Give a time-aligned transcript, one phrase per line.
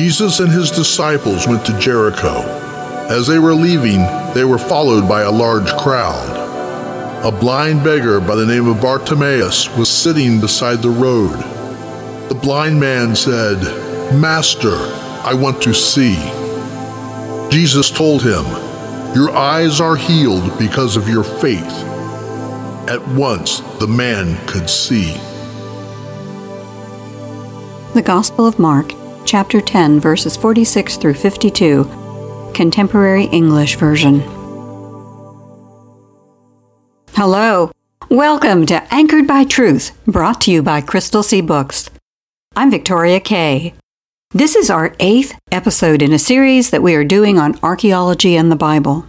[0.00, 2.40] Jesus and his disciples went to Jericho.
[3.10, 4.00] As they were leaving,
[4.32, 7.22] they were followed by a large crowd.
[7.22, 11.36] A blind beggar by the name of Bartimaeus was sitting beside the road.
[12.30, 13.60] The blind man said,
[14.18, 14.72] Master,
[15.22, 16.14] I want to see.
[17.50, 18.46] Jesus told him,
[19.14, 21.84] Your eyes are healed because of your faith.
[22.88, 25.12] At once the man could see.
[27.92, 28.94] The Gospel of Mark,
[29.30, 31.84] chapter 10, verses 46 through 52,
[32.52, 34.18] Contemporary English Version.
[37.12, 37.70] Hello.
[38.08, 41.90] Welcome to Anchored by Truth, brought to you by Crystal Sea Books.
[42.56, 43.72] I'm Victoria Kay.
[44.32, 48.50] This is our eighth episode in a series that we are doing on archaeology and
[48.50, 49.06] the Bible.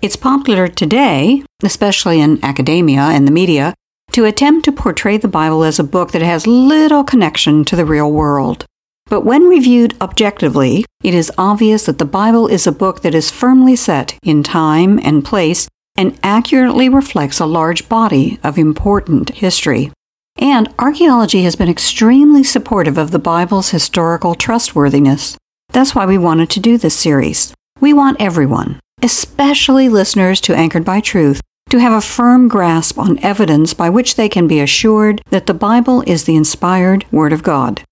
[0.00, 3.74] It's popular today, especially in academia and the media,
[4.12, 7.84] to attempt to portray the Bible as a book that has little connection to the
[7.84, 8.64] real world.
[9.08, 13.30] But when reviewed objectively, it is obvious that the Bible is a book that is
[13.30, 19.90] firmly set in time and place and accurately reflects a large body of important history.
[20.36, 25.36] And archaeology has been extremely supportive of the Bible's historical trustworthiness.
[25.70, 27.52] That's why we wanted to do this series.
[27.80, 33.18] We want everyone, especially listeners to Anchored by Truth, to have a firm grasp on
[33.18, 37.42] evidence by which they can be assured that the Bible is the inspired Word of
[37.42, 37.82] God.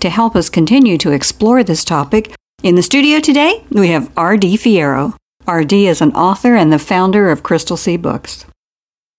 [0.00, 4.56] To help us continue to explore this topic, in the studio today, we have R.D.
[4.56, 5.14] Fierro.
[5.46, 5.86] R.D.
[5.86, 8.44] is an author and the founder of Crystal Sea Books.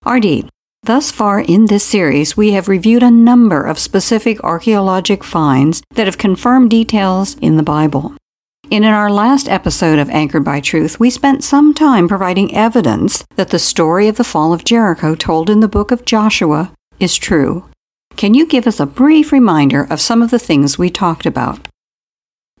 [0.04, 0.48] R.D.,
[0.84, 6.06] thus far in this series, we have reviewed a number of specific archaeologic finds that
[6.06, 8.14] have confirmed details in the Bible.
[8.72, 13.24] And in our last episode of Anchored by Truth, we spent some time providing evidence
[13.36, 17.16] that the story of the fall of Jericho told in the book of Joshua is
[17.16, 17.69] true.
[18.16, 21.68] Can you give us a brief reminder of some of the things we talked about?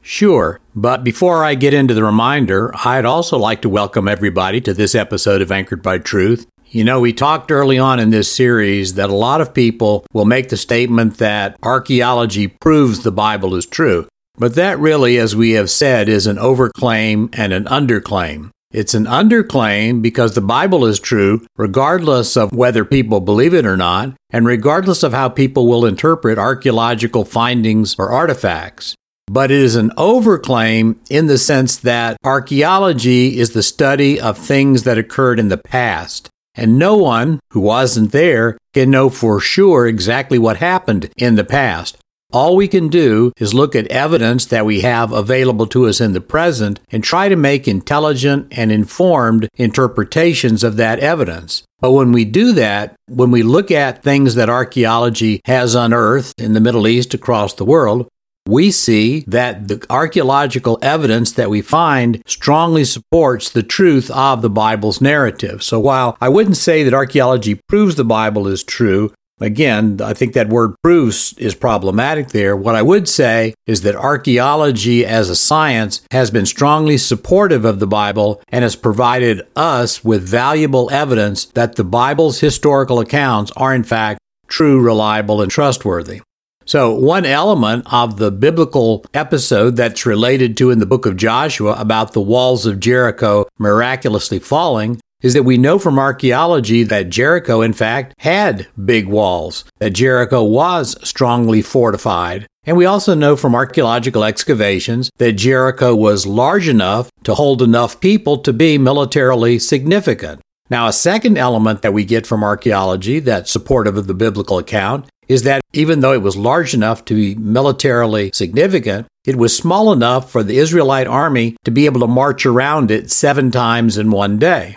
[0.02, 4.72] Sure, but before I get into the reminder, I'd also like to welcome everybody to
[4.72, 6.46] this episode of Anchored by Truth.
[6.66, 10.24] You know, we talked early on in this series that a lot of people will
[10.24, 14.06] make the statement that archaeology proves the Bible is true.
[14.38, 18.50] But that really, as we have said, is an overclaim and an underclaim.
[18.72, 23.76] It's an underclaim because the Bible is true, regardless of whether people believe it or
[23.76, 28.94] not, and regardless of how people will interpret archaeological findings or artifacts.
[29.26, 34.84] But it is an overclaim in the sense that archaeology is the study of things
[34.84, 36.28] that occurred in the past.
[36.54, 41.44] And no one who wasn't there can know for sure exactly what happened in the
[41.44, 41.96] past.
[42.32, 46.12] All we can do is look at evidence that we have available to us in
[46.12, 51.64] the present and try to make intelligent and informed interpretations of that evidence.
[51.80, 56.52] But when we do that, when we look at things that archaeology has unearthed in
[56.52, 58.06] the Middle East across the world,
[58.46, 64.50] we see that the archaeological evidence that we find strongly supports the truth of the
[64.50, 65.62] Bible's narrative.
[65.62, 70.34] So while I wouldn't say that archaeology proves the Bible is true, Again, I think
[70.34, 72.54] that word proves is problematic there.
[72.54, 77.80] What I would say is that archaeology as a science has been strongly supportive of
[77.80, 83.74] the Bible and has provided us with valuable evidence that the Bible's historical accounts are
[83.74, 86.20] in fact true, reliable, and trustworthy.
[86.66, 91.72] So, one element of the biblical episode that's related to in the book of Joshua
[91.72, 97.60] about the walls of Jericho miraculously falling is that we know from archaeology that Jericho,
[97.60, 102.46] in fact, had big walls, that Jericho was strongly fortified.
[102.64, 108.00] And we also know from archaeological excavations that Jericho was large enough to hold enough
[108.00, 110.40] people to be militarily significant.
[110.68, 115.06] Now, a second element that we get from archaeology that's supportive of the biblical account
[115.26, 119.92] is that even though it was large enough to be militarily significant, it was small
[119.92, 124.10] enough for the Israelite army to be able to march around it seven times in
[124.10, 124.76] one day.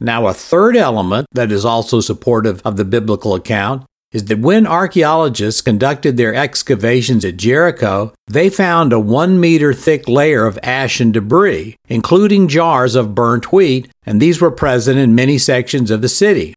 [0.00, 4.66] Now, a third element that is also supportive of the biblical account is that when
[4.66, 11.00] archaeologists conducted their excavations at Jericho, they found a one meter thick layer of ash
[11.00, 16.02] and debris, including jars of burnt wheat, and these were present in many sections of
[16.02, 16.54] the city.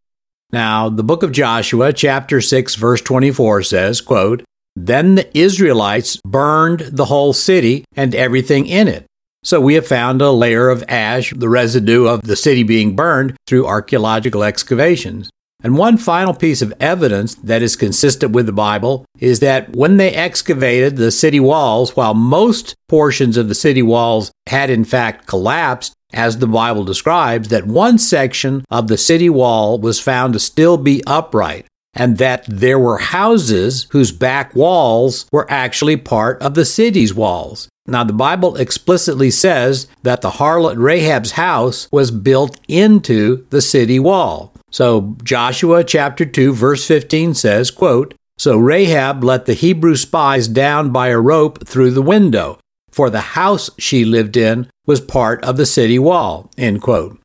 [0.52, 4.44] Now, the book of Joshua, chapter 6, verse 24 says, quote,
[4.76, 9.06] Then the Israelites burned the whole city and everything in it.
[9.44, 13.36] So we have found a layer of ash, the residue of the city being burned,
[13.46, 15.30] through archaeological excavations.
[15.62, 19.98] And one final piece of evidence that is consistent with the Bible is that when
[19.98, 25.28] they excavated the city walls, while most portions of the city walls had in fact
[25.28, 30.40] collapsed, as the Bible describes, that one section of the city wall was found to
[30.40, 36.54] still be upright, and that there were houses whose back walls were actually part of
[36.54, 37.68] the city's walls.
[37.86, 44.00] Now, the Bible explicitly says that the harlot Rahab's house was built into the city
[44.00, 44.54] wall.
[44.72, 50.92] So Joshua chapter 2 verse 15 says, quote, So Rahab let the Hebrew spies down
[50.92, 52.58] by a rope through the window,
[52.90, 57.20] for the house she lived in was part of the city wall, end quote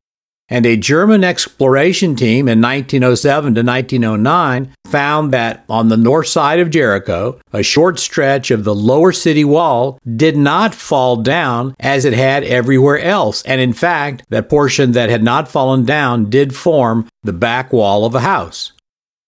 [0.48, 6.60] and a German exploration team in 1907 to 1909 found that on the north side
[6.60, 12.04] of Jericho, a short stretch of the lower city wall did not fall down as
[12.04, 13.42] it had everywhere else.
[13.42, 18.04] And in fact, that portion that had not fallen down did form the back wall
[18.04, 18.72] of a house.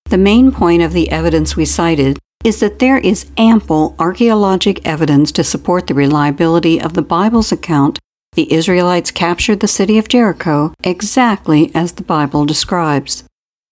[0.07, 5.31] The main point of the evidence we cited is that there is ample archaeologic evidence
[5.33, 7.99] to support the reliability of the Bible's account
[8.35, 13.25] the Israelites captured the city of Jericho exactly as the Bible describes.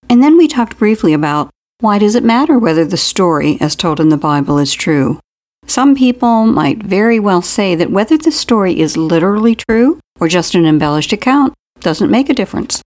[0.09, 3.99] And then we talked briefly about why does it matter whether the story as told
[3.99, 5.19] in the Bible is true?
[5.65, 10.55] Some people might very well say that whether the story is literally true or just
[10.55, 12.81] an embellished account doesn't make a difference.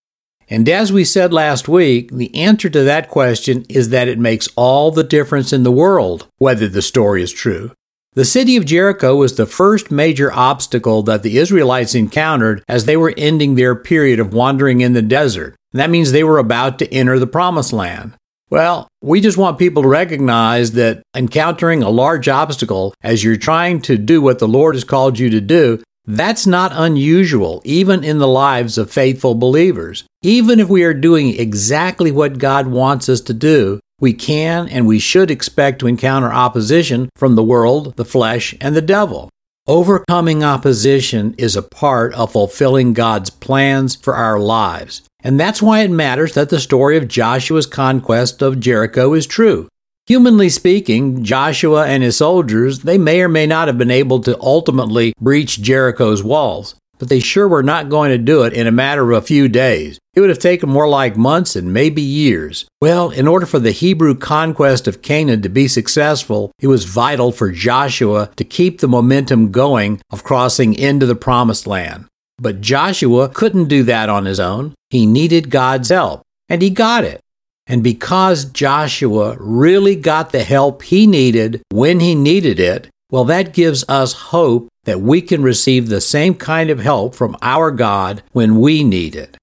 [0.49, 4.49] And as we said last week, the answer to that question is that it makes
[4.55, 7.71] all the difference in the world whether the story is true.
[8.15, 12.95] The city of Jericho was the first major obstacle that the Israelites encountered as they
[12.95, 15.55] were ending their period of wandering in the desert.
[15.71, 18.13] And that means they were about to enter the promised land.
[18.51, 23.81] Well, we just want people to recognize that encountering a large obstacle as you're trying
[23.81, 28.19] to do what the Lord has called you to do, that's not unusual, even in
[28.19, 30.03] the lives of faithful believers.
[30.21, 34.85] Even if we are doing exactly what God wants us to do, we can and
[34.85, 39.29] we should expect to encounter opposition from the world, the flesh, and the devil.
[39.65, 45.03] Overcoming opposition is a part of fulfilling God's plans for our lives.
[45.23, 49.69] And that's why it matters that the story of Joshua's conquest of Jericho is true.
[50.05, 54.37] Humanly speaking, Joshua and his soldiers, they may or may not have been able to
[54.41, 58.71] ultimately breach Jericho's walls but they sure were not going to do it in a
[58.71, 59.99] matter of a few days.
[60.13, 62.65] It would have taken more like months and maybe years.
[62.81, 67.31] Well, in order for the Hebrew conquest of Canaan to be successful, it was vital
[67.31, 72.05] for Joshua to keep the momentum going of crossing into the promised land.
[72.37, 74.73] But Joshua couldn't do that on his own.
[74.89, 77.21] He needed God's help, and he got it.
[77.65, 83.53] And because Joshua really got the help he needed when he needed it, well, that
[83.53, 88.21] gives us hope that we can receive the same kind of help from our God
[88.31, 89.37] when we need it.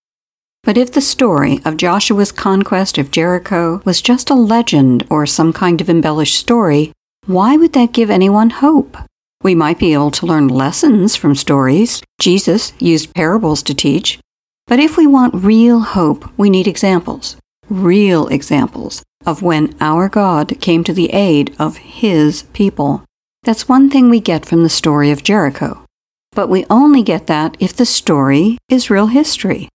[0.63, 5.53] But if the story of Joshua's conquest of Jericho was just a legend or some
[5.53, 6.93] kind of embellished story,
[7.27, 8.97] why would that give anyone hope?
[9.43, 12.03] We might be able to learn lessons from stories.
[12.21, 14.19] Jesus used parables to teach.
[14.67, 17.37] But if we want real hope, we need examples,
[17.71, 23.03] real examples of when our God came to the aid of His people.
[23.43, 25.85] That's one thing we get from the story of Jericho.
[26.33, 29.69] But we only get that if the story is real history.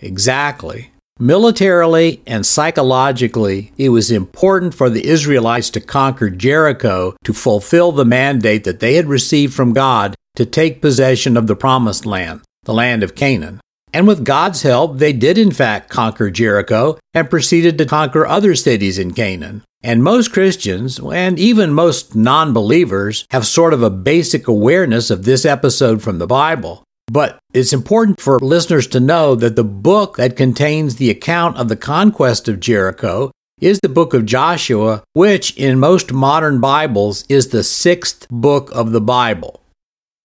[0.00, 0.92] Exactly.
[1.18, 8.06] Militarily and psychologically, it was important for the Israelites to conquer Jericho to fulfill the
[8.06, 12.72] mandate that they had received from God to take possession of the promised land, the
[12.72, 13.60] land of Canaan.
[13.92, 18.54] And with God's help, they did in fact conquer Jericho and proceeded to conquer other
[18.54, 19.62] cities in Canaan.
[19.82, 25.24] And most Christians, and even most non believers, have sort of a basic awareness of
[25.24, 26.84] this episode from the Bible.
[27.10, 31.68] But it's important for listeners to know that the book that contains the account of
[31.68, 37.48] the conquest of Jericho is the book of Joshua, which in most modern Bibles is
[37.48, 39.59] the sixth book of the Bible.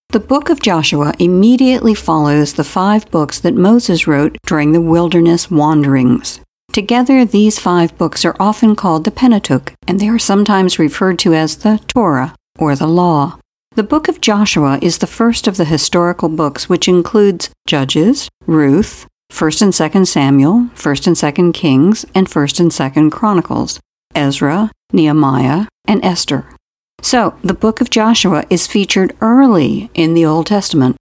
[0.10, 5.52] The book of Joshua immediately follows the five books that Moses wrote during the wilderness
[5.52, 6.40] wanderings.
[6.72, 11.34] Together, these five books are often called the Pentateuch, and they are sometimes referred to
[11.34, 13.40] as the Torah, or the Law.
[13.76, 19.06] The book of Joshua is the first of the historical books, which includes Judges, Ruth,
[19.34, 23.82] 1st and 2nd Samuel, 1st and 2nd Kings, and 1st and 2nd Chronicles,
[24.16, 26.55] Ezra, Nehemiah, and Esther.
[27.06, 30.96] So, the book of Joshua is featured early in the Old Testament.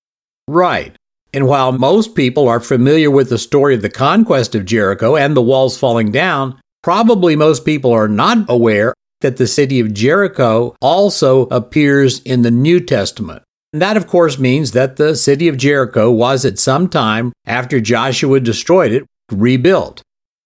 [0.46, 0.94] Right.
[1.32, 5.34] And while most people are familiar with the story of the conquest of Jericho and
[5.34, 8.92] the walls falling down, probably most people are not aware
[9.22, 13.42] that the city of Jericho also appears in the New Testament.
[13.72, 17.80] And that, of course, means that the city of Jericho was at some time after
[17.80, 20.02] Joshua destroyed it rebuilt.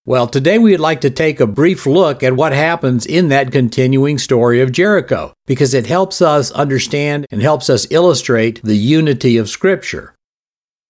[0.08, 3.52] Well, today we would like to take a brief look at what happens in that
[3.52, 9.36] continuing story of Jericho, because it helps us understand and helps us illustrate the unity
[9.36, 10.14] of Scripture.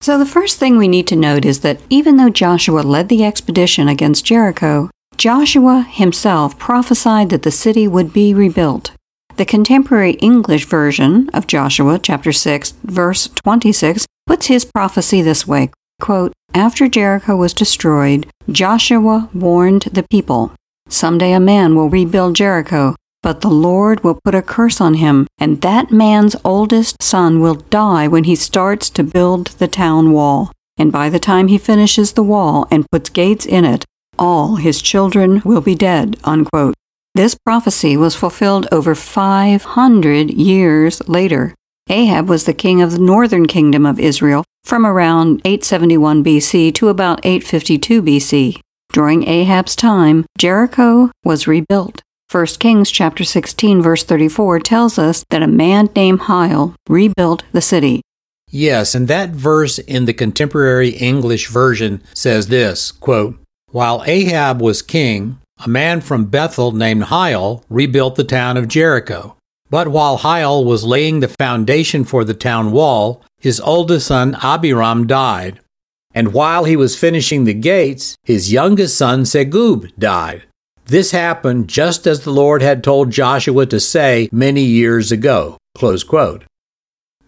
[0.01, 3.25] So, the first thing we need to note is that even though Joshua led the
[3.25, 8.93] expedition against Jericho, Joshua himself prophesied that the city would be rebuilt.
[9.35, 15.73] The contemporary English version of Joshua chapter 6 verse 26 puts his prophecy this way,
[16.01, 20.53] quote, After Jericho was destroyed, Joshua warned the people,
[20.89, 25.27] Someday a man will rebuild Jericho, but the Lord will put a curse on him,
[25.37, 30.51] and that man's oldest son will die when he starts to build the town wall.
[30.79, 33.85] And by the time he finishes the wall and puts gates in it,
[34.19, 36.17] all his children will be dead.
[36.25, 36.75] Unquote.
[37.15, 41.55] This prophecy was fulfilled over 500 years later.
[41.91, 46.89] Ahab was the king of the northern kingdom of Israel from around 871 BC to
[46.89, 48.61] about 852 BC.
[48.93, 52.03] During Ahab's time, Jericho was rebuilt.
[52.31, 57.63] 1 Kings chapter 16 verse 34 tells us that a man named Hiel rebuilt the
[57.63, 58.03] city.
[58.51, 63.39] Yes, and that verse in the contemporary English version says this, quote,
[63.71, 69.35] While Ahab was king, a man from Bethel named Hiel rebuilt the town of Jericho.
[69.71, 75.07] But while Hiel was laying the foundation for the town wall, his oldest son Abiram
[75.07, 75.61] died.
[76.15, 80.45] And while he was finishing the gates, his youngest son Segub died.
[80.87, 85.59] This happened just as the Lord had told Joshua to say many years ago.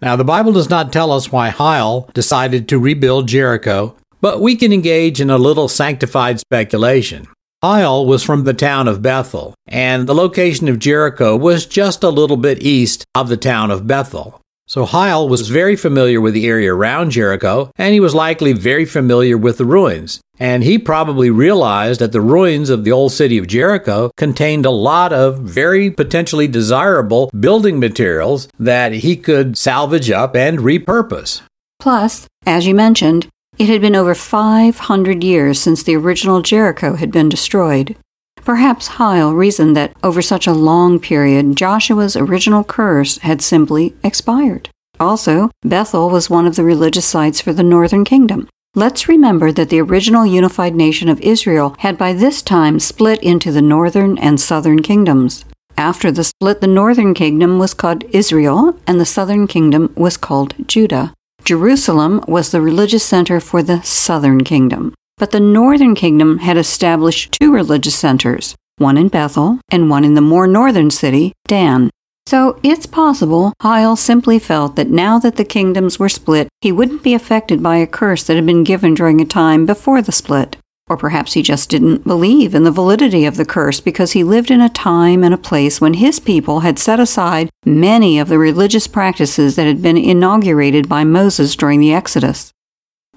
[0.01, 4.57] Now, the Bible does not tell us why Hiel decided to rebuild Jericho, but we
[4.57, 7.29] can engage in a little sanctified speculation.
[7.63, 12.09] Hiel was from the town of Bethel, and the location of Jericho was just a
[12.09, 14.40] little bit east of the town of Bethel.
[14.71, 18.85] So Hiel was very familiar with the area around Jericho, and he was likely very
[18.85, 20.21] familiar with the ruins.
[20.39, 24.71] And he probably realized that the ruins of the old city of Jericho contained a
[24.71, 31.43] lot of very potentially desirable building materials that he could salvage up and repurpose.
[31.81, 33.27] Plus, as you mentioned,
[33.59, 37.97] it had been over 500 years since the original Jericho had been destroyed.
[38.45, 44.71] Perhaps Hiel reasoned that over such a long period, Joshua's original curse had simply expired.
[44.99, 48.49] Also, Bethel was one of the religious sites for the northern kingdom.
[48.75, 53.51] Let's remember that the original unified nation of Israel had by this time split into
[53.51, 55.45] the northern and southern kingdoms.
[55.77, 60.55] After the split, the northern kingdom was called Israel and the southern kingdom was called
[60.69, 61.15] Judah.
[61.45, 64.95] Jerusalem was the religious center for the southern kingdom.
[65.21, 70.15] But the northern kingdom had established two religious centers, one in Bethel and one in
[70.15, 71.91] the more northern city, Dan.
[72.25, 77.03] So it's possible Hiel simply felt that now that the kingdoms were split, he wouldn't
[77.03, 80.57] be affected by a curse that had been given during a time before the split.
[80.89, 84.51] Or perhaps he just didn't believe in the validity of the curse because he lived
[84.51, 88.39] in a time and a place when his people had set aside many of the
[88.39, 92.55] religious practices that had been inaugurated by Moses during the Exodus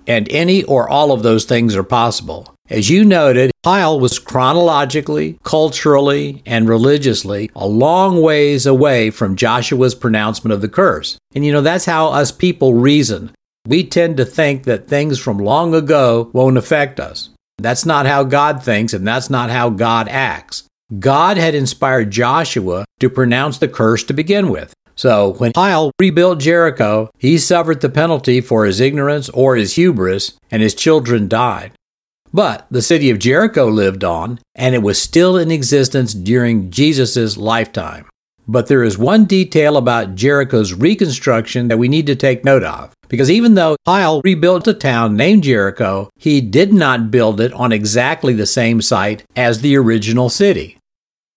[0.07, 2.53] and any or all of those things are possible.
[2.69, 9.95] As you noted, Hiel was chronologically, culturally, and religiously a long ways away from Joshua's
[9.95, 11.17] pronouncement of the curse.
[11.35, 13.31] And you know, that's how us people reason.
[13.67, 17.29] We tend to think that things from long ago won't affect us.
[17.57, 20.63] That's not how God thinks, and that's not how God acts.
[20.99, 24.73] God had inspired Joshua to pronounce the curse to begin with.
[24.95, 30.37] So when Hiel rebuilt Jericho, he suffered the penalty for his ignorance or his hubris,
[30.51, 31.71] and his children died.
[32.33, 37.37] But the city of Jericho lived on, and it was still in existence during Jesus'
[37.37, 38.05] lifetime.
[38.47, 42.91] But there is one detail about Jericho's reconstruction that we need to take note of.
[43.07, 47.71] Because even though Hiel rebuilt a town named Jericho, he did not build it on
[47.71, 50.77] exactly the same site as the original city.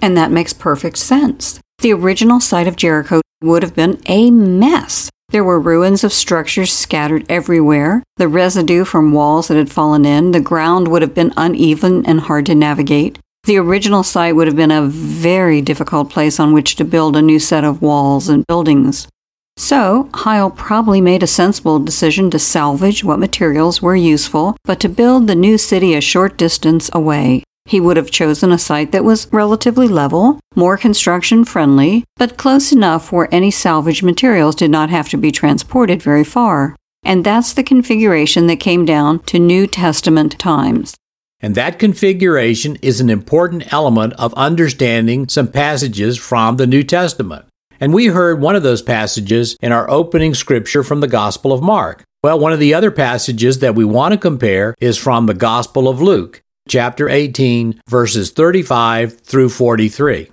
[0.00, 1.60] And that makes perfect sense.
[1.78, 5.10] The original site of Jericho would have been a mess.
[5.30, 10.32] There were ruins of structures scattered everywhere, the residue from walls that had fallen in,
[10.32, 13.18] the ground would have been uneven and hard to navigate.
[13.44, 17.22] The original site would have been a very difficult place on which to build a
[17.22, 19.08] new set of walls and buildings.
[19.56, 24.88] So, Hiel probably made a sensible decision to salvage what materials were useful, but to
[24.88, 27.42] build the new city a short distance away.
[27.66, 32.70] He would have chosen a site that was relatively level, more construction friendly, but close
[32.70, 36.76] enough where any salvage materials did not have to be transported very far.
[37.02, 40.94] And that's the configuration that came down to New Testament times.
[41.40, 47.46] And that configuration is an important element of understanding some passages from the New Testament.
[47.78, 51.62] And we heard one of those passages in our opening scripture from the Gospel of
[51.62, 52.04] Mark.
[52.22, 55.88] Well, one of the other passages that we want to compare is from the Gospel
[55.88, 60.30] of Luke, chapter 18, verses 35 through 43.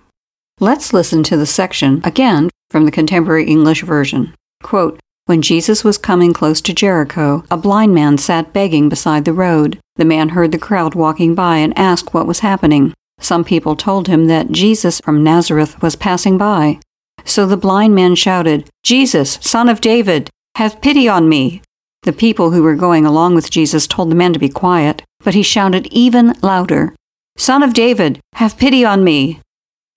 [0.60, 4.34] Let's listen to the section again from the Contemporary English Version.
[4.62, 9.32] Quote, when Jesus was coming close to Jericho, a blind man sat begging beside the
[9.32, 9.80] road.
[9.96, 12.94] The man heard the crowd walking by and asked what was happening.
[13.20, 16.80] Some people told him that Jesus from Nazareth was passing by.
[17.24, 21.62] So the blind man shouted, Jesus, son of David, have pity on me.
[22.04, 25.34] The people who were going along with Jesus told the man to be quiet, but
[25.34, 26.94] he shouted even louder,
[27.38, 29.40] Son of David, have pity on me.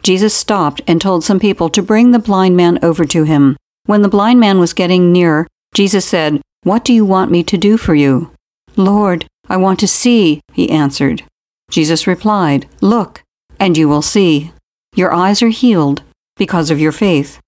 [0.03, 3.57] Jesus stopped and told some people to bring the blind man over to him.
[3.85, 7.59] When the blind man was getting near, Jesus said, What do you want me to
[7.59, 8.31] do for you?
[8.77, 11.25] Lord, I want to see, he answered.
[11.71, 13.23] Jesus replied, Look,
[13.59, 14.53] and you will see.
[14.95, 16.03] Your eyes are healed
[16.37, 17.41] because of your faith.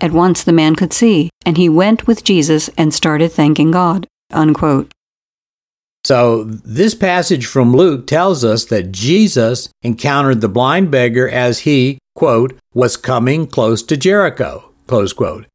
[0.00, 4.06] At once the man could see, and he went with Jesus and started thanking God.
[4.32, 4.92] Unquote.
[6.04, 11.98] So, this passage from Luke tells us that Jesus encountered the blind beggar as he,
[12.14, 15.46] quote, was coming close to Jericho, close quote.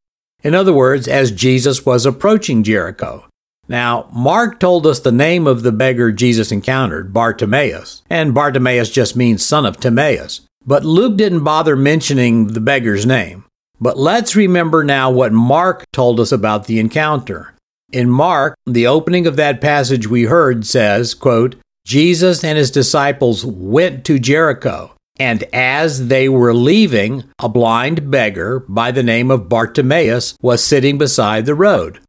[0.43, 3.25] In other words, as Jesus was approaching Jericho.
[3.67, 9.15] Now, Mark told us the name of the beggar Jesus encountered, Bartimaeus, and Bartimaeus just
[9.15, 10.41] means son of Timaeus.
[10.63, 13.45] But Luke didn't bother mentioning the beggar's name.
[13.79, 17.53] But let's remember now what Mark told us about the encounter.
[17.91, 21.55] In Mark, the opening of that passage we heard says, quote,
[21.85, 24.95] Jesus and his disciples went to Jericho.
[25.17, 30.97] And as they were leaving, a blind beggar by the name of Bartimaeus was sitting
[30.97, 31.99] beside the road.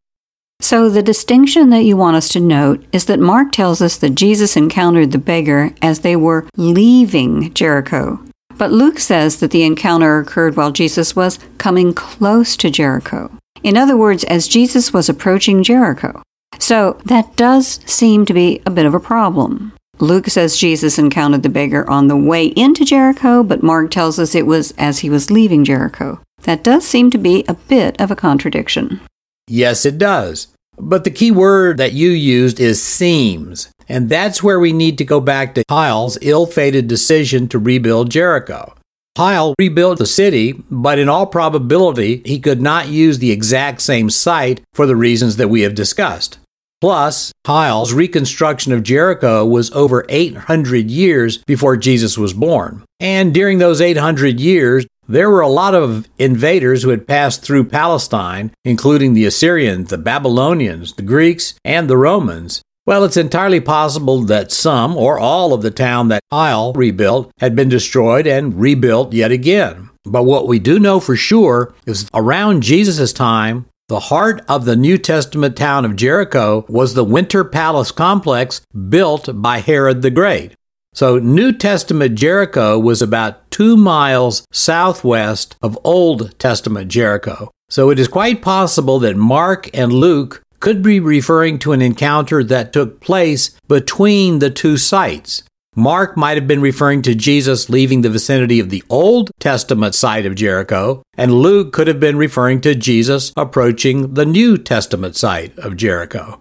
[0.61, 4.14] So, the distinction that you want us to note is that Mark tells us that
[4.14, 8.25] Jesus encountered the beggar as they were leaving Jericho.
[8.58, 13.30] But Luke says that the encounter occurred while Jesus was coming close to Jericho.
[13.62, 16.23] In other words, as Jesus was approaching Jericho.
[16.58, 19.73] So, that does seem to be a bit of a problem.
[19.99, 24.34] Luke says Jesus encountered the beggar on the way into Jericho, but Mark tells us
[24.34, 26.21] it was as he was leaving Jericho.
[26.42, 29.00] That does seem to be a bit of a contradiction.
[29.49, 30.49] Yes, it does.
[30.78, 33.71] But the key word that you used is seems.
[33.88, 38.10] And that's where we need to go back to Hiel's ill fated decision to rebuild
[38.10, 38.75] Jericho.
[39.16, 44.10] Hiel rebuilt the city, but in all probability, he could not use the exact same
[44.10, 46.38] site for the reasons that we have discussed.
[46.82, 52.84] Plus, Hiel's reconstruction of Jericho was over 800 years before Jesus was born.
[53.00, 57.64] And during those 800 years, there were a lot of invaders who had passed through
[57.64, 62.60] Palestine, including the Assyrians, the Babylonians, the Greeks, and the Romans.
[62.86, 67.56] Well, it's entirely possible that some or all of the town that Hiel rebuilt had
[67.56, 69.90] been destroyed and rebuilt yet again.
[70.04, 74.76] But what we do know for sure is around Jesus' time, the heart of the
[74.76, 80.52] New Testament town of Jericho was the Winter Palace complex built by Herod the Great.
[80.94, 87.50] So, New Testament Jericho was about two miles southwest of Old Testament Jericho.
[87.68, 92.43] So, it is quite possible that Mark and Luke could be referring to an encounter
[92.43, 95.45] that took place between the two sites.
[95.76, 100.26] Mark might have been referring to Jesus leaving the vicinity of the Old Testament site
[100.26, 105.57] of Jericho, and Luke could have been referring to Jesus approaching the New Testament site
[105.57, 106.41] of Jericho.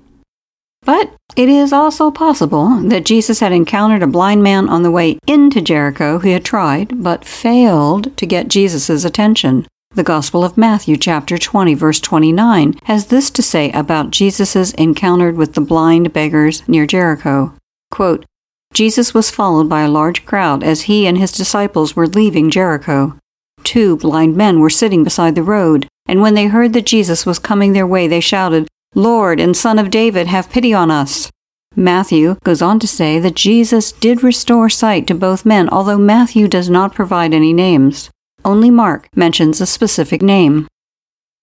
[0.81, 5.19] But it is also possible that Jesus had encountered a blind man on the way
[5.27, 9.67] into Jericho who had tried but failed to get Jesus' attention.
[9.95, 15.31] The Gospel of Matthew, chapter 20, verse 29, has this to say about Jesus' encounter
[15.31, 17.53] with the blind beggars near Jericho.
[17.91, 18.25] Quote,
[18.73, 23.17] Jesus was followed by a large crowd as he and his disciples were leaving Jericho.
[23.63, 27.39] Two blind men were sitting beside the road, and when they heard that Jesus was
[27.39, 31.31] coming their way, they shouted, Lord and Son of David, have pity on us.
[31.73, 36.49] Matthew goes on to say that Jesus did restore sight to both men, although Matthew
[36.49, 38.09] does not provide any names.
[38.45, 40.67] Only Mark mentions a specific name.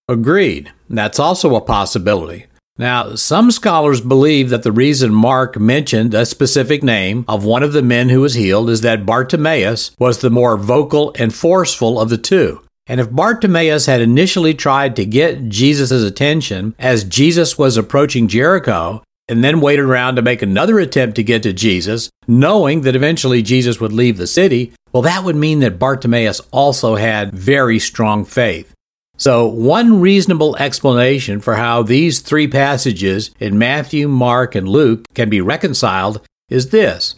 [0.07, 0.71] Agreed.
[0.89, 2.45] That's also a possibility.
[2.77, 7.73] Now, some scholars believe that the reason Mark mentioned a specific name of one of
[7.73, 12.09] the men who was healed is that Bartimaeus was the more vocal and forceful of
[12.09, 12.61] the two.
[12.87, 19.03] And if Bartimaeus had initially tried to get Jesus' attention as Jesus was approaching Jericho,
[19.27, 23.41] and then waited around to make another attempt to get to Jesus, knowing that eventually
[23.41, 28.25] Jesus would leave the city, well, that would mean that Bartimaeus also had very strong
[28.25, 28.73] faith.
[29.17, 35.29] So, one reasonable explanation for how these three passages in Matthew, Mark, and Luke can
[35.29, 37.15] be reconciled is this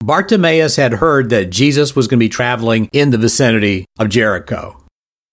[0.00, 4.82] Bartimaeus had heard that Jesus was going to be traveling in the vicinity of Jericho.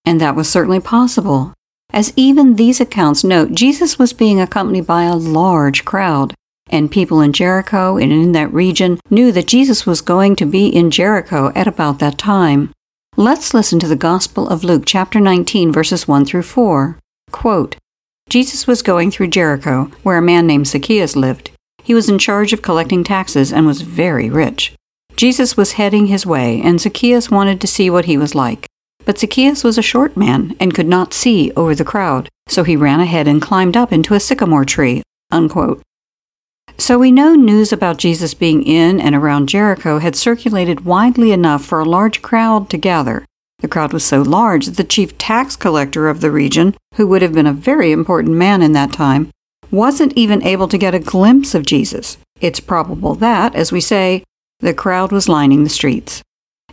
[0.05, 1.53] And that was certainly possible.
[1.91, 6.33] As even these accounts note, Jesus was being accompanied by a large crowd,
[6.69, 10.67] and people in Jericho and in that region knew that Jesus was going to be
[10.67, 12.71] in Jericho at about that time.
[13.15, 16.99] Let's listen to the Gospel of Luke, chapter 19, verses 1 through 4.
[17.31, 17.77] Quote,
[18.29, 21.51] Jesus was going through Jericho, where a man named Zacchaeus lived.
[21.83, 24.73] He was in charge of collecting taxes and was very rich.
[25.15, 28.67] Jesus was heading his way, and Zacchaeus wanted to see what he was like.
[29.05, 32.75] But Zacchaeus was a short man and could not see over the crowd, so he
[32.75, 35.03] ran ahead and climbed up into a sycamore tree.
[35.31, 35.81] Unquote.
[36.77, 41.63] So we know news about Jesus being in and around Jericho had circulated widely enough
[41.63, 43.25] for a large crowd to gather.
[43.59, 47.21] The crowd was so large that the chief tax collector of the region, who would
[47.21, 49.31] have been a very important man in that time,
[49.71, 52.17] wasn't even able to get a glimpse of Jesus.
[52.41, 54.23] It's probable that, as we say,
[54.59, 56.21] the crowd was lining the streets.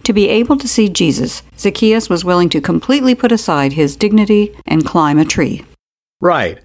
[0.05, 4.55] To be able to see Jesus, Zacchaeus was willing to completely put aside his dignity
[4.67, 5.65] and climb a tree.
[6.21, 6.61] Right.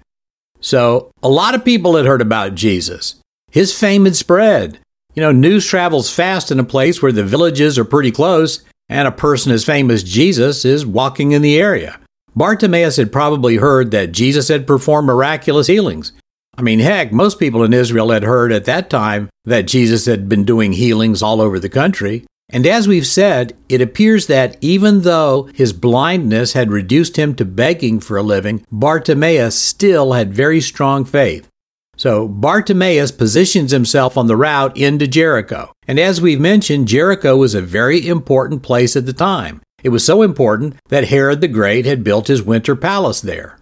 [0.60, 3.20] So, a lot of people had heard about Jesus.
[3.50, 4.80] His fame had spread.
[5.14, 9.06] You know, news travels fast in a place where the villages are pretty close, and
[9.06, 12.00] a person as famous as Jesus is walking in the area.
[12.34, 16.12] Bartimaeus had probably heard that Jesus had performed miraculous healings.
[16.56, 20.28] I mean, heck, most people in Israel had heard at that time that Jesus had
[20.28, 22.24] been doing healings all over the country.
[22.50, 27.44] And as we've said, it appears that even though his blindness had reduced him to
[27.44, 31.46] begging for a living, Bartimaeus still had very strong faith.
[31.98, 35.72] So Bartimaeus positions himself on the route into Jericho.
[35.86, 39.60] And as we've mentioned, Jericho was a very important place at the time.
[39.82, 43.58] It was so important that Herod the Great had built his winter palace there.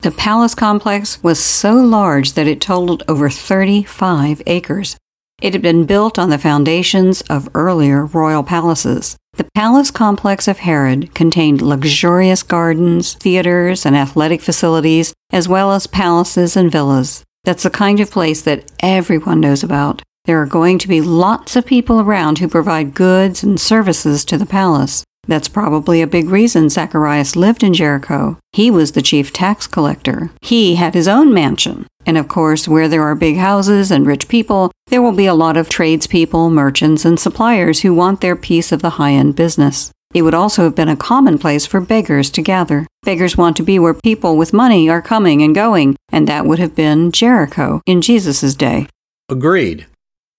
[0.00, 4.96] The palace complex was so large that it totaled over 35 acres.
[5.42, 9.16] It had been built on the foundations of earlier royal palaces.
[9.32, 15.88] The palace complex of Herod contained luxurious gardens, theaters, and athletic facilities, as well as
[15.88, 17.24] palaces and villas.
[17.42, 20.00] That's the kind of place that everyone knows about.
[20.26, 24.38] There are going to be lots of people around who provide goods and services to
[24.38, 25.02] the palace.
[25.26, 28.38] That's probably a big reason Zacharias lived in Jericho.
[28.52, 30.30] He was the chief tax collector.
[30.40, 31.86] He had his own mansion.
[32.06, 35.34] And of course, where there are big houses and rich people, there will be a
[35.34, 39.90] lot of tradespeople, merchants, and suppliers who want their piece of the high end business.
[40.14, 42.86] It would also have been a common place for beggars to gather.
[43.02, 46.58] Beggars want to be where people with money are coming and going, and that would
[46.58, 48.88] have been Jericho in Jesus' day.
[49.30, 49.86] Agreed.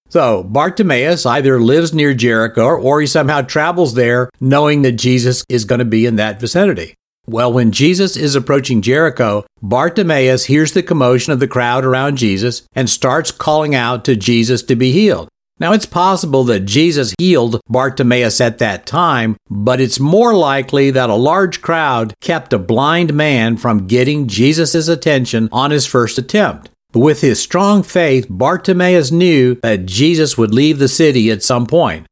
[0.10, 5.66] So, Bartimaeus either lives near Jericho or he somehow travels there knowing that Jesus is
[5.66, 6.94] going to be in that vicinity.
[7.26, 12.64] Well, when Jesus is approaching Jericho, Bartimaeus hears the commotion of the crowd around Jesus
[12.74, 15.30] and starts calling out to Jesus to be healed.
[15.58, 21.10] Now, it's possible that Jesus healed Bartimaeus at that time, but it's more likely that
[21.10, 26.70] a large crowd kept a blind man from getting Jesus' attention on his first attempt.
[26.92, 31.68] But with his strong faith, Bartimaeus knew that Jesus would leave the city at some
[31.68, 32.06] point.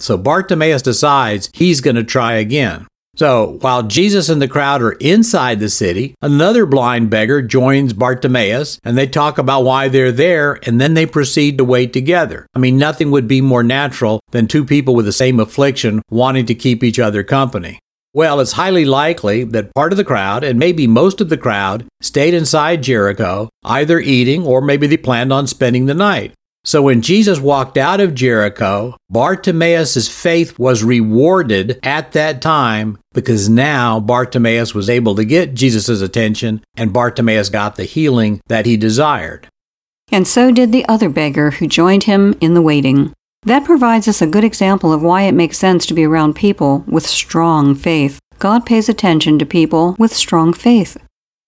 [0.00, 2.86] So Bartimaeus decides he's going to try again.
[3.16, 8.78] So while Jesus and the crowd are inside the city, another blind beggar joins Bartimaeus
[8.84, 12.46] and they talk about why they're there and then they proceed to wait together.
[12.54, 16.44] I mean, nothing would be more natural than two people with the same affliction wanting
[16.46, 17.78] to keep each other company.
[18.12, 21.86] Well, it's highly likely that part of the crowd, and maybe most of the crowd,
[22.00, 26.32] stayed inside Jericho, either eating or maybe they planned on spending the night.
[26.66, 33.48] So when Jesus walked out of Jericho, Bartimaeus' faith was rewarded at that time because
[33.48, 38.76] now Bartimaeus was able to get Jesus' attention and Bartimaeus got the healing that he
[38.76, 39.46] desired.
[40.10, 43.12] And so did the other beggar who joined him in the waiting.
[43.44, 46.82] That provides us a good example of why it makes sense to be around people
[46.88, 48.18] with strong faith.
[48.40, 50.96] God pays attention to people with strong faith.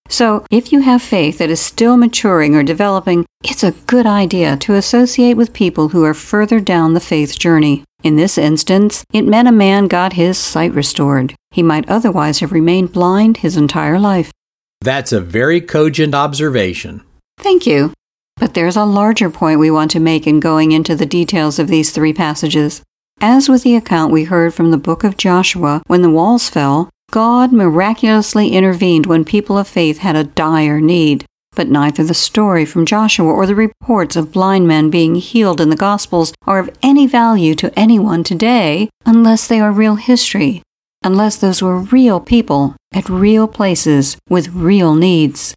[0.08, 4.56] So, if you have faith that is still maturing or developing, it's a good idea
[4.56, 7.84] to associate with people who are further down the faith journey.
[8.02, 11.34] In this instance, it meant a man got his sight restored.
[11.50, 14.32] He might otherwise have remained blind his entire life.
[14.80, 17.02] That's a very cogent observation.
[17.38, 17.92] Thank you.
[18.36, 21.68] But there's a larger point we want to make in going into the details of
[21.68, 22.82] these three passages.
[23.20, 26.88] As with the account we heard from the book of Joshua when the walls fell,
[27.10, 31.24] God miraculously intervened when people of faith had a dire need.
[31.56, 35.70] But neither the story from Joshua or the reports of blind men being healed in
[35.70, 40.62] the Gospels are of any value to anyone today unless they are real history.
[41.04, 45.54] unless those were real people at real places with real needs.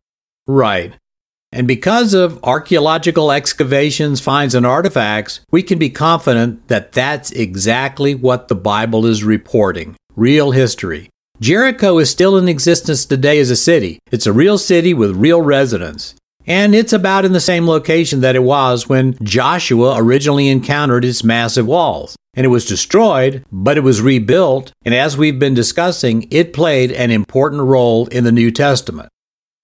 [0.48, 0.94] Right.
[1.52, 8.16] And because of archaeological excavations, finds, and artifacts, we can be confident that that's exactly
[8.16, 11.10] what the Bible is reporting real history.
[11.42, 13.98] Jericho is still in existence today as a city.
[14.12, 16.14] It's a real city with real residents.
[16.46, 21.24] And it's about in the same location that it was when Joshua originally encountered its
[21.24, 22.16] massive walls.
[22.36, 26.92] And it was destroyed, but it was rebuilt, and as we've been discussing, it played
[26.92, 29.10] an important role in the New Testament.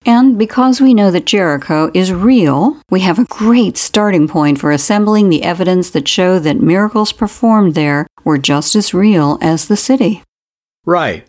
[0.04, 4.72] And because we know that Jericho is real, we have a great starting point for
[4.72, 9.78] assembling the evidence that show that miracles performed there were just as real as the
[9.78, 10.24] city.
[10.84, 11.28] Right.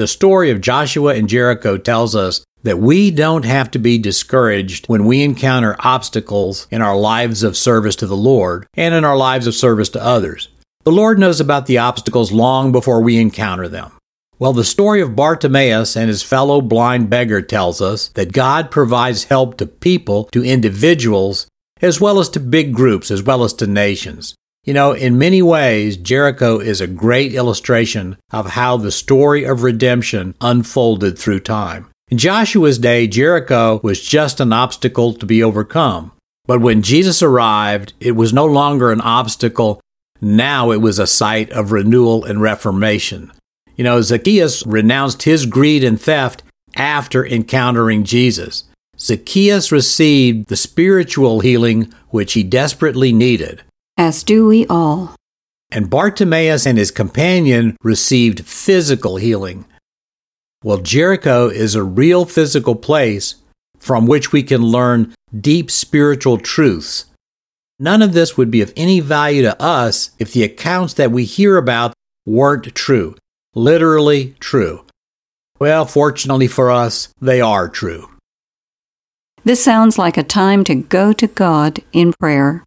[0.00, 4.86] The story of Joshua and Jericho tells us that we don't have to be discouraged
[4.86, 9.14] when we encounter obstacles in our lives of service to the Lord and in our
[9.14, 10.48] lives of service to others.
[10.84, 13.92] The Lord knows about the obstacles long before we encounter them.
[14.38, 19.24] Well, the story of Bartimaeus and his fellow blind beggar tells us that God provides
[19.24, 21.46] help to people, to individuals,
[21.82, 24.34] as well as to big groups, as well as to nations.
[24.64, 29.62] You know, in many ways, Jericho is a great illustration of how the story of
[29.62, 31.88] redemption unfolded through time.
[32.10, 36.12] In Joshua's day, Jericho was just an obstacle to be overcome.
[36.46, 39.80] But when Jesus arrived, it was no longer an obstacle.
[40.20, 43.32] Now it was a site of renewal and reformation.
[43.76, 46.42] You know, Zacchaeus renounced his greed and theft
[46.76, 48.64] after encountering Jesus.
[48.98, 53.62] Zacchaeus received the spiritual healing which he desperately needed.
[54.00, 55.14] As do we all.
[55.70, 59.66] And Bartimaeus and his companion received physical healing.
[60.64, 63.34] Well, Jericho is a real physical place
[63.78, 67.04] from which we can learn deep spiritual truths.
[67.78, 71.26] None of this would be of any value to us if the accounts that we
[71.26, 71.92] hear about
[72.24, 73.16] weren't true,
[73.54, 74.86] literally true.
[75.58, 78.08] Well, fortunately for us, they are true.
[79.44, 82.64] This sounds like a time to go to God in prayer.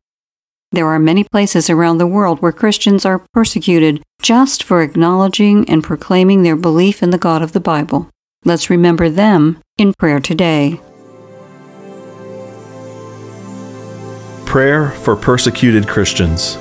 [0.74, 5.84] There are many places around the world where Christians are persecuted just for acknowledging and
[5.84, 8.10] proclaiming their belief in the God of the Bible.
[8.44, 10.82] Let's remember them in prayer today.
[14.48, 16.56] Prayer for persecuted Christians.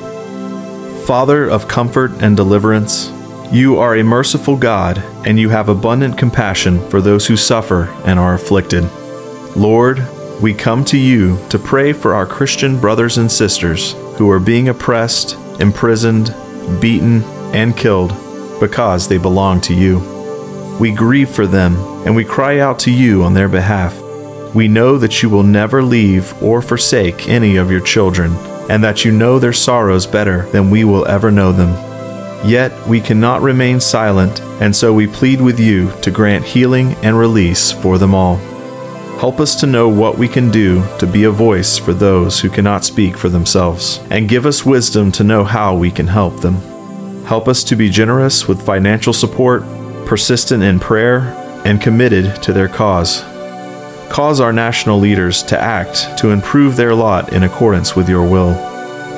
[1.07, 3.11] Father of comfort and deliverance,
[3.51, 8.19] you are a merciful God, and you have abundant compassion for those who suffer and
[8.19, 8.85] are afflicted.
[9.57, 10.07] Lord,
[10.43, 14.69] we come to you to pray for our Christian brothers and sisters who are being
[14.69, 16.35] oppressed, imprisoned,
[16.81, 17.23] beaten,
[17.55, 18.11] and killed
[18.61, 19.99] because they belong to you.
[20.79, 24.01] We grieve for them and we cry out to you on their behalf.
[24.55, 28.35] We know that you will never leave or forsake any of your children,
[28.69, 31.71] and that you know their sorrows better than we will ever know them.
[32.47, 37.19] Yet we cannot remain silent, and so we plead with you to grant healing and
[37.19, 38.37] release for them all.
[39.23, 42.51] Help us to know what we can do to be a voice for those who
[42.51, 46.57] cannot speak for themselves, and give us wisdom to know how we can help them.
[47.23, 49.63] Help us to be generous with financial support,
[50.07, 51.21] persistent in prayer,
[51.65, 53.21] and committed to their cause.
[54.11, 58.55] Cause our national leaders to act to improve their lot in accordance with your will.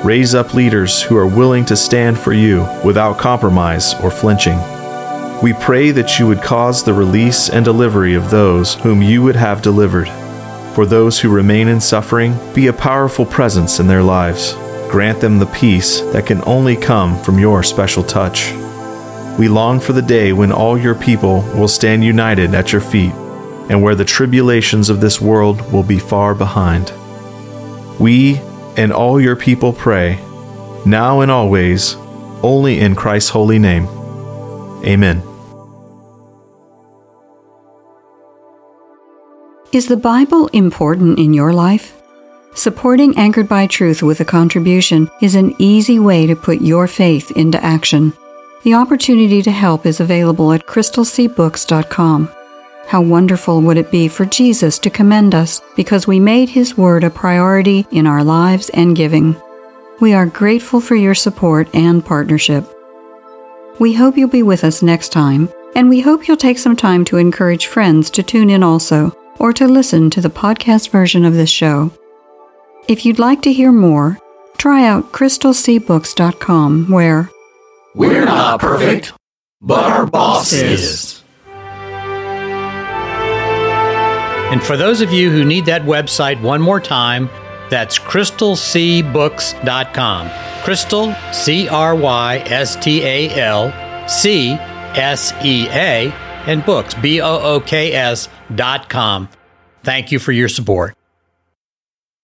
[0.03, 4.59] Raise up leaders who are willing to stand for you without compromise or flinching.
[5.43, 9.35] We pray that you would cause the release and delivery of those whom you would
[9.35, 10.07] have delivered.
[10.73, 14.53] For those who remain in suffering, be a powerful presence in their lives.
[14.89, 18.53] Grant them the peace that can only come from your special touch.
[19.37, 23.13] We long for the day when all your people will stand united at your feet,
[23.69, 26.93] and where the tribulations of this world will be far behind.
[27.99, 28.37] We
[28.77, 30.19] and all your people pray,
[30.85, 31.95] now and always,
[32.41, 33.87] only in Christ's holy name.
[34.85, 35.21] Amen.
[39.71, 42.01] Is the Bible important in your life?
[42.53, 47.31] Supporting Anchored by Truth with a contribution is an easy way to put your faith
[47.31, 48.13] into action.
[48.63, 52.31] The opportunity to help is available at crystalseabooks.com.
[52.87, 57.03] How wonderful would it be for Jesus to commend us because we made His Word
[57.03, 59.35] a priority in our lives and giving?
[59.99, 62.74] We are grateful for your support and partnership.
[63.77, 67.03] We hope you'll be with us next time, and we hope you'll take some time
[67.05, 71.33] to encourage friends to tune in also, or to listen to the podcast version of
[71.33, 71.91] this show.
[72.87, 74.17] If you'd like to hear more,
[74.57, 77.29] try out crystalseabooks.com, where
[77.93, 79.11] We're not perfect,
[79.61, 81.21] but our boss is.
[84.51, 87.29] And for those of you who need that website one more time,
[87.69, 90.29] that's crystalseabooks.com.
[90.63, 93.71] Crystal, C R Y S T A L,
[94.07, 96.11] C S E A,
[96.47, 99.29] and books, B O O K S dot com.
[99.83, 100.95] Thank you for your support.